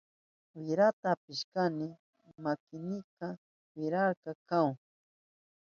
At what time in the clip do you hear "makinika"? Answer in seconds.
2.43-3.27